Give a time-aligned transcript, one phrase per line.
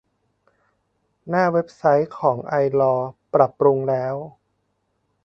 [1.29, 4.15] หน้าเว็บไซต์ของไอลอว์ ปรับปรุงแล้ว